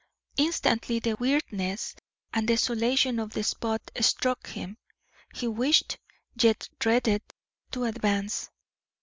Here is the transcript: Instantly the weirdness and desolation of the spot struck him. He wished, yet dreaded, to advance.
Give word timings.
Instantly 0.37 0.97
the 0.97 1.13
weirdness 1.19 1.95
and 2.33 2.47
desolation 2.47 3.19
of 3.19 3.33
the 3.33 3.43
spot 3.43 3.91
struck 3.99 4.47
him. 4.47 4.77
He 5.35 5.47
wished, 5.47 5.99
yet 6.41 6.67
dreaded, 6.79 7.21
to 7.69 7.83
advance. 7.83 8.49